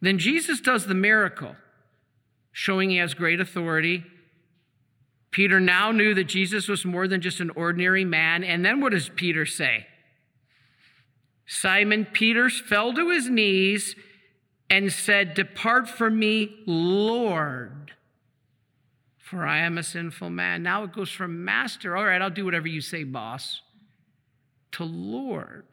Then 0.00 0.18
Jesus 0.18 0.60
does 0.60 0.88
the 0.88 0.94
miracle, 0.94 1.54
showing 2.50 2.90
he 2.90 2.96
has 2.96 3.14
great 3.14 3.40
authority 3.40 4.02
Peter 5.36 5.60
now 5.60 5.92
knew 5.92 6.14
that 6.14 6.24
Jesus 6.24 6.66
was 6.66 6.86
more 6.86 7.06
than 7.06 7.20
just 7.20 7.40
an 7.40 7.50
ordinary 7.50 8.06
man. 8.06 8.42
And 8.42 8.64
then 8.64 8.80
what 8.80 8.92
does 8.92 9.10
Peter 9.10 9.44
say? 9.44 9.86
Simon 11.46 12.06
Peter 12.10 12.48
fell 12.48 12.94
to 12.94 13.10
his 13.10 13.28
knees 13.28 13.94
and 14.70 14.90
said, 14.90 15.34
Depart 15.34 15.90
from 15.90 16.18
me, 16.18 16.62
Lord, 16.64 17.92
for 19.18 19.46
I 19.46 19.58
am 19.58 19.76
a 19.76 19.82
sinful 19.82 20.30
man. 20.30 20.62
Now 20.62 20.84
it 20.84 20.94
goes 20.94 21.10
from 21.10 21.44
master, 21.44 21.94
all 21.94 22.06
right, 22.06 22.22
I'll 22.22 22.30
do 22.30 22.46
whatever 22.46 22.66
you 22.66 22.80
say, 22.80 23.04
boss, 23.04 23.60
to 24.72 24.84
Lord. 24.84 25.66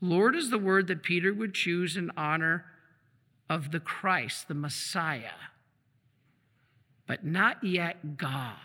Lord 0.00 0.34
is 0.34 0.48
the 0.48 0.56
word 0.56 0.86
that 0.86 1.02
Peter 1.02 1.34
would 1.34 1.52
choose 1.52 1.98
in 1.98 2.10
honor 2.16 2.64
of 3.46 3.72
the 3.72 3.80
Christ, 3.80 4.48
the 4.48 4.54
Messiah, 4.54 5.36
but 7.06 7.26
not 7.26 7.62
yet 7.62 8.16
God. 8.16 8.56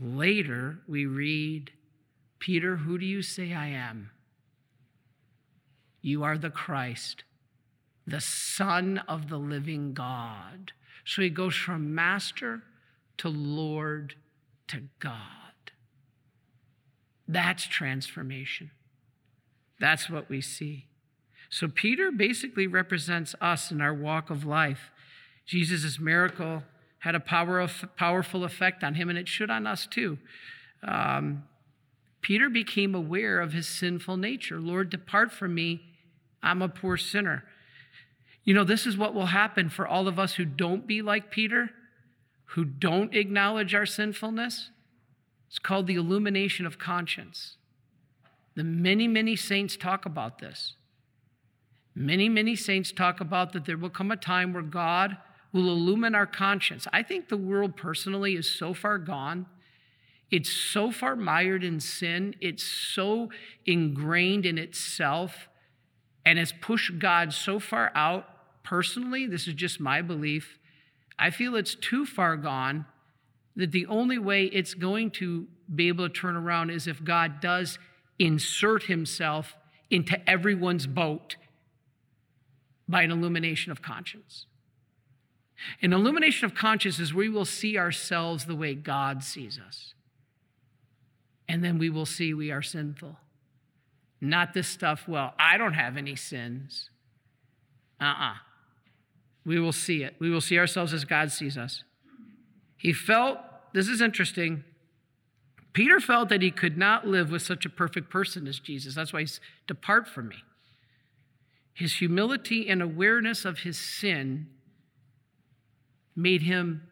Later, 0.00 0.78
we 0.88 1.06
read, 1.06 1.70
Peter, 2.38 2.76
who 2.76 2.98
do 2.98 3.06
you 3.06 3.22
say 3.22 3.52
I 3.52 3.68
am? 3.68 4.10
You 6.00 6.24
are 6.24 6.36
the 6.36 6.50
Christ, 6.50 7.24
the 8.06 8.20
Son 8.20 8.98
of 9.06 9.28
the 9.28 9.38
living 9.38 9.94
God. 9.94 10.72
So 11.04 11.22
he 11.22 11.30
goes 11.30 11.54
from 11.54 11.94
master 11.94 12.62
to 13.18 13.28
Lord 13.28 14.14
to 14.68 14.82
God. 14.98 15.18
That's 17.28 17.66
transformation. 17.66 18.72
That's 19.78 20.10
what 20.10 20.28
we 20.28 20.40
see. 20.40 20.86
So 21.48 21.68
Peter 21.68 22.10
basically 22.10 22.66
represents 22.66 23.34
us 23.40 23.70
in 23.70 23.80
our 23.80 23.94
walk 23.94 24.30
of 24.30 24.44
life. 24.44 24.90
Jesus' 25.44 25.98
miracle 25.98 26.62
had 27.02 27.14
a 27.14 27.20
power 27.20 27.60
of, 27.60 27.84
powerful 27.96 28.44
effect 28.44 28.82
on 28.84 28.94
him, 28.94 29.08
and 29.08 29.18
it 29.18 29.28
should 29.28 29.50
on 29.50 29.66
us 29.66 29.86
too. 29.86 30.18
Um, 30.86 31.44
Peter 32.20 32.48
became 32.48 32.94
aware 32.94 33.40
of 33.40 33.52
his 33.52 33.66
sinful 33.66 34.16
nature. 34.16 34.60
Lord, 34.60 34.88
depart 34.90 35.32
from 35.32 35.54
me. 35.54 35.82
I'm 36.42 36.62
a 36.62 36.68
poor 36.68 36.96
sinner. 36.96 37.44
You 38.44 38.54
know, 38.54 38.64
this 38.64 38.86
is 38.86 38.96
what 38.96 39.14
will 39.14 39.26
happen 39.26 39.68
for 39.68 39.86
all 39.86 40.06
of 40.08 40.18
us 40.18 40.34
who 40.34 40.44
don't 40.44 40.86
be 40.86 41.02
like 41.02 41.30
Peter. 41.30 41.70
who 42.52 42.64
don't 42.64 43.14
acknowledge 43.14 43.74
our 43.74 43.86
sinfulness. 43.86 44.70
It's 45.48 45.58
called 45.58 45.86
the 45.86 45.94
illumination 45.94 46.66
of 46.66 46.78
conscience. 46.78 47.56
The 48.54 48.64
many, 48.64 49.08
many 49.08 49.36
saints 49.36 49.76
talk 49.76 50.04
about 50.04 50.38
this. 50.38 50.74
Many, 51.94 52.28
many 52.28 52.54
saints 52.54 52.92
talk 52.92 53.20
about 53.20 53.52
that 53.52 53.64
there 53.64 53.78
will 53.78 53.90
come 53.90 54.10
a 54.10 54.16
time 54.16 54.52
where 54.52 54.62
God 54.62 55.16
will 55.52 55.68
illumine 55.68 56.14
our 56.14 56.26
conscience. 56.26 56.86
I 56.92 57.02
think 57.02 57.28
the 57.28 57.36
world 57.36 57.76
personally 57.76 58.34
is 58.34 58.50
so 58.50 58.72
far 58.72 58.98
gone. 58.98 59.46
It's 60.30 60.50
so 60.50 60.90
far 60.90 61.14
mired 61.14 61.62
in 61.62 61.78
sin. 61.78 62.34
It's 62.40 62.64
so 62.64 63.30
ingrained 63.66 64.46
in 64.46 64.56
itself 64.56 65.48
and 66.24 66.38
has 66.38 66.52
pushed 66.52 66.98
God 66.98 67.32
so 67.32 67.58
far 67.58 67.92
out. 67.94 68.26
Personally, 68.62 69.26
this 69.26 69.46
is 69.46 69.54
just 69.54 69.78
my 69.78 70.00
belief. 70.00 70.58
I 71.18 71.30
feel 71.30 71.54
it's 71.54 71.74
too 71.74 72.06
far 72.06 72.36
gone 72.36 72.86
that 73.56 73.72
the 73.72 73.86
only 73.86 74.18
way 74.18 74.44
it's 74.44 74.72
going 74.72 75.10
to 75.10 75.46
be 75.74 75.88
able 75.88 76.08
to 76.08 76.14
turn 76.14 76.36
around 76.36 76.70
is 76.70 76.86
if 76.86 77.04
God 77.04 77.40
does 77.40 77.78
insert 78.18 78.84
himself 78.84 79.56
into 79.90 80.18
everyone's 80.28 80.86
boat 80.86 81.36
by 82.88 83.02
an 83.02 83.10
illumination 83.10 83.70
of 83.70 83.82
conscience. 83.82 84.46
An 85.80 85.92
illumination 85.92 86.46
of 86.46 86.54
conscience 86.54 86.98
is 86.98 87.14
we 87.14 87.28
will 87.28 87.44
see 87.44 87.78
ourselves 87.78 88.46
the 88.46 88.56
way 88.56 88.74
God 88.74 89.22
sees 89.22 89.58
us. 89.58 89.94
And 91.48 91.62
then 91.62 91.78
we 91.78 91.90
will 91.90 92.06
see 92.06 92.34
we 92.34 92.50
are 92.50 92.62
sinful. 92.62 93.16
Not 94.20 94.54
this 94.54 94.68
stuff, 94.68 95.08
well, 95.08 95.34
I 95.38 95.58
don't 95.58 95.74
have 95.74 95.96
any 95.96 96.16
sins. 96.16 96.90
Uh 98.00 98.04
uh-uh. 98.04 98.30
uh 98.30 98.34
We 99.44 99.58
will 99.58 99.72
see 99.72 100.02
it. 100.02 100.14
We 100.18 100.30
will 100.30 100.40
see 100.40 100.58
ourselves 100.58 100.92
as 100.92 101.04
God 101.04 101.32
sees 101.32 101.58
us. 101.58 101.82
He 102.76 102.92
felt, 102.92 103.38
this 103.72 103.88
is 103.88 104.00
interesting, 104.00 104.64
Peter 105.72 106.00
felt 106.00 106.28
that 106.28 106.42
he 106.42 106.50
could 106.50 106.76
not 106.76 107.06
live 107.06 107.30
with 107.30 107.42
such 107.42 107.64
a 107.64 107.70
perfect 107.70 108.10
person 108.10 108.46
as 108.46 108.58
Jesus. 108.58 108.94
That's 108.94 109.12
why 109.12 109.20
he's, 109.20 109.40
depart 109.66 110.06
from 110.06 110.28
me. 110.28 110.36
His 111.72 111.94
humility 111.94 112.68
and 112.68 112.82
awareness 112.82 113.44
of 113.44 113.60
his 113.60 113.78
sin 113.78 114.48
made 116.14 116.42
him 116.42 116.82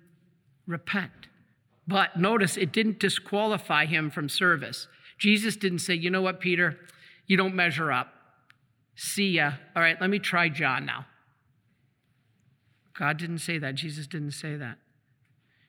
repent. 0.66 1.12
But 1.86 2.18
notice 2.18 2.56
it 2.56 2.72
didn't 2.72 3.00
disqualify 3.00 3.86
him 3.86 4.10
from 4.10 4.28
service. 4.28 4.86
Jesus 5.18 5.56
didn't 5.56 5.80
say, 5.80 5.94
you 5.94 6.10
know 6.10 6.22
what, 6.22 6.40
Peter, 6.40 6.78
you 7.26 7.36
don't 7.36 7.54
measure 7.54 7.90
up. 7.92 8.12
See 8.94 9.30
ya. 9.32 9.52
All 9.74 9.82
right, 9.82 10.00
let 10.00 10.10
me 10.10 10.18
try 10.18 10.48
John 10.48 10.86
now. 10.86 11.06
God 12.98 13.16
didn't 13.16 13.38
say 13.38 13.58
that. 13.58 13.74
Jesus 13.74 14.06
didn't 14.06 14.32
say 14.32 14.56
that. 14.56 14.78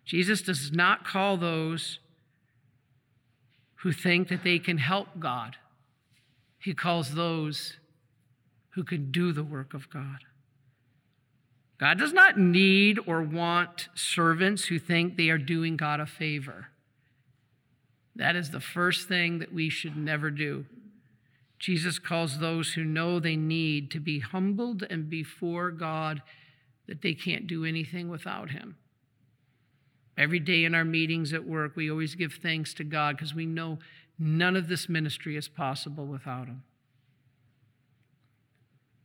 Jesus 0.05 0.41
does 0.41 0.72
not 0.72 1.05
call 1.05 1.38
those 1.38 2.00
who 3.81 3.91
think 3.91 4.27
that 4.27 4.43
they 4.43 4.60
can 4.60 4.77
help 4.77 5.08
God, 5.20 5.55
He 6.60 6.74
calls 6.74 7.15
those 7.15 7.77
who 8.72 8.84
can 8.84 9.12
do 9.12 9.31
the 9.31 9.43
work 9.43 9.74
of 9.74 9.89
God. 9.89 10.20
God 11.82 11.98
does 11.98 12.14
not 12.14 12.38
need 12.38 13.00
or 13.08 13.24
want 13.24 13.90
servants 13.96 14.66
who 14.66 14.78
think 14.78 15.18
they 15.18 15.30
are 15.30 15.40
doing 15.40 15.78
God 15.78 16.00
a 16.00 16.06
favor. 16.06 16.68
That 18.16 18.36
is 18.36 18.52
the 18.52 18.60
first 18.60 19.08
thing 19.08 19.40
that 19.40 19.52
we 19.52 19.68
should 19.68 19.98
never 19.98 20.30
do. 20.30 20.66
Jesus 21.58 21.98
calls 21.98 22.38
those 22.38 22.74
who 22.74 22.84
know 22.84 23.20
they 23.20 23.36
need 23.36 23.90
to 23.92 24.00
be 24.00 24.20
humbled 24.20 24.84
and 24.92 25.10
before 25.10 25.72
God 25.72 26.22
that 26.88 27.02
they 27.02 27.16
can't 27.16 27.48
do 27.48 27.66
anything 27.66 28.10
without 28.10 28.52
Him. 28.52 28.78
Every 30.16 30.40
day 30.40 30.66
in 30.66 30.76
our 30.76 30.86
meetings 30.86 31.34
at 31.34 31.48
work, 31.48 31.76
we 31.76 31.90
always 31.90 32.14
give 32.14 32.34
thanks 32.34 32.76
to 32.76 32.84
God 32.84 33.18
because 33.18 33.34
we 33.34 33.48
know 33.48 33.80
none 34.20 34.56
of 34.56 34.68
this 34.68 34.88
ministry 34.88 35.36
is 35.36 35.48
possible 35.48 36.06
without 36.06 36.46
Him. 36.46 36.62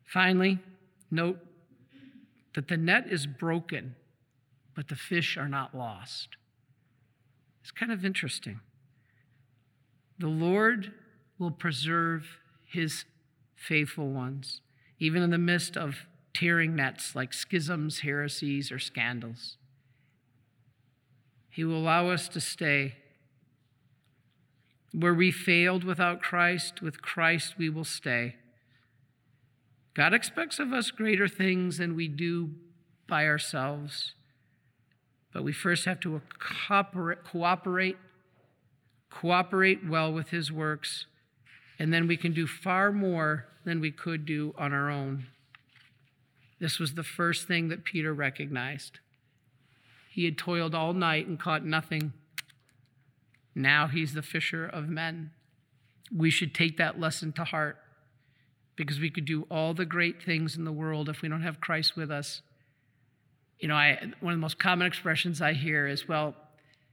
Finally, 0.04 0.58
note 1.10 1.38
that 2.56 2.68
the 2.68 2.76
net 2.76 3.04
is 3.10 3.26
broken, 3.26 3.94
but 4.74 4.88
the 4.88 4.96
fish 4.96 5.36
are 5.36 5.48
not 5.48 5.76
lost. 5.76 6.30
It's 7.60 7.70
kind 7.70 7.92
of 7.92 8.02
interesting. 8.02 8.60
The 10.18 10.28
Lord 10.28 10.92
will 11.38 11.50
preserve 11.50 12.38
his 12.64 13.04
faithful 13.54 14.08
ones, 14.08 14.62
even 14.98 15.22
in 15.22 15.30
the 15.30 15.38
midst 15.38 15.76
of 15.76 16.06
tearing 16.32 16.74
nets 16.74 17.14
like 17.14 17.34
schisms, 17.34 18.00
heresies, 18.00 18.72
or 18.72 18.78
scandals. 18.78 19.58
He 21.50 21.62
will 21.62 21.76
allow 21.76 22.08
us 22.08 22.26
to 22.30 22.40
stay. 22.40 22.94
Where 24.92 25.14
we 25.14 25.30
failed 25.30 25.84
without 25.84 26.22
Christ, 26.22 26.80
with 26.80 27.02
Christ 27.02 27.56
we 27.58 27.68
will 27.68 27.84
stay. 27.84 28.36
God 29.96 30.12
expects 30.12 30.58
of 30.58 30.74
us 30.74 30.90
greater 30.90 31.26
things 31.26 31.78
than 31.78 31.96
we 31.96 32.06
do 32.06 32.50
by 33.08 33.26
ourselves. 33.26 34.12
But 35.32 35.42
we 35.42 35.54
first 35.54 35.86
have 35.86 36.00
to 36.00 36.20
cooperate, 36.38 37.96
cooperate, 39.10 39.88
well 39.88 40.12
with 40.12 40.28
His 40.28 40.52
works, 40.52 41.06
and 41.78 41.94
then 41.94 42.06
we 42.06 42.18
can 42.18 42.34
do 42.34 42.46
far 42.46 42.92
more 42.92 43.46
than 43.64 43.80
we 43.80 43.90
could 43.90 44.26
do 44.26 44.54
on 44.58 44.74
our 44.74 44.90
own. 44.90 45.28
This 46.60 46.78
was 46.78 46.92
the 46.92 47.02
first 47.02 47.48
thing 47.48 47.68
that 47.68 47.84
Peter 47.84 48.12
recognized. 48.12 48.98
He 50.10 50.26
had 50.26 50.36
toiled 50.36 50.74
all 50.74 50.92
night 50.92 51.26
and 51.26 51.40
caught 51.40 51.64
nothing. 51.64 52.12
Now 53.54 53.86
he's 53.86 54.12
the 54.12 54.20
fisher 54.20 54.66
of 54.66 54.90
men. 54.90 55.30
We 56.14 56.28
should 56.28 56.54
take 56.54 56.76
that 56.76 57.00
lesson 57.00 57.32
to 57.32 57.44
heart 57.44 57.78
because 58.76 59.00
we 59.00 59.10
could 59.10 59.24
do 59.24 59.46
all 59.50 59.74
the 59.74 59.84
great 59.84 60.22
things 60.22 60.56
in 60.56 60.64
the 60.64 60.72
world 60.72 61.08
if 61.08 61.22
we 61.22 61.28
don't 61.28 61.42
have 61.42 61.60
Christ 61.60 61.96
with 61.96 62.10
us. 62.10 62.42
You 63.58 63.68
know, 63.68 63.74
I, 63.74 63.98
one 64.20 64.34
of 64.34 64.38
the 64.38 64.42
most 64.42 64.58
common 64.58 64.86
expressions 64.86 65.40
I 65.40 65.54
hear 65.54 65.86
is, 65.86 66.06
well, 66.06 66.34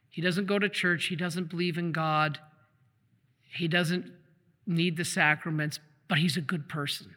he 0.09 0.21
doesn't 0.21 0.45
go 0.45 0.59
to 0.59 0.69
church, 0.69 1.05
he 1.05 1.15
doesn't 1.15 1.49
believe 1.49 1.77
in 1.77 1.91
God, 1.91 2.39
he 3.53 3.67
doesn't 3.67 4.11
need 4.65 4.95
the 4.95 5.05
sacraments, 5.05 5.79
but 6.07 6.19
he's 6.19 6.37
a 6.37 6.41
good 6.41 6.69
person. 6.69 7.15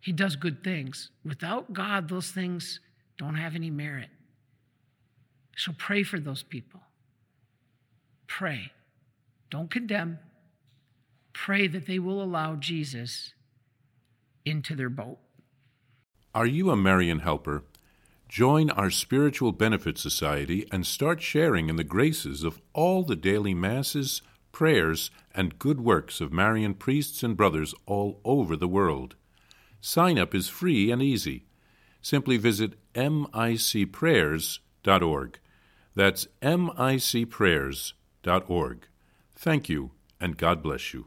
He 0.00 0.12
does 0.12 0.36
good 0.36 0.62
things. 0.62 1.10
Without 1.24 1.72
God, 1.72 2.08
those 2.08 2.30
things 2.30 2.80
don't 3.18 3.36
have 3.36 3.54
any 3.54 3.70
merit. 3.70 4.08
So 5.56 5.72
pray 5.76 6.02
for 6.02 6.18
those 6.18 6.42
people. 6.42 6.80
Pray. 8.26 8.72
Don't 9.50 9.70
condemn 9.70 10.18
pray 11.44 11.66
that 11.66 11.86
they 11.86 11.98
will 11.98 12.22
allow 12.22 12.54
Jesus 12.54 13.32
into 14.44 14.74
their 14.74 14.90
boat. 14.90 15.16
Are 16.34 16.44
you 16.44 16.68
a 16.68 16.76
Marian 16.76 17.20
helper? 17.20 17.62
Join 18.28 18.68
our 18.68 18.90
Spiritual 18.90 19.52
Benefit 19.52 19.96
Society 19.96 20.68
and 20.70 20.86
start 20.86 21.22
sharing 21.22 21.70
in 21.70 21.76
the 21.76 21.82
graces 21.82 22.44
of 22.44 22.60
all 22.74 23.04
the 23.04 23.16
daily 23.16 23.54
masses, 23.54 24.20
prayers, 24.52 25.10
and 25.34 25.58
good 25.58 25.80
works 25.80 26.20
of 26.20 26.30
Marian 26.30 26.74
priests 26.74 27.22
and 27.22 27.38
brothers 27.38 27.74
all 27.86 28.20
over 28.22 28.54
the 28.54 28.68
world. 28.68 29.16
Sign 29.80 30.18
up 30.18 30.34
is 30.34 30.50
free 30.50 30.90
and 30.90 31.00
easy. 31.00 31.46
Simply 32.02 32.36
visit 32.36 32.74
micprayers.org. 32.94 35.38
That's 35.94 36.28
micprayers.org. 36.42 38.86
Thank 39.34 39.68
you, 39.70 39.90
and 40.20 40.36
God 40.36 40.62
bless 40.62 40.92
you. 40.92 41.06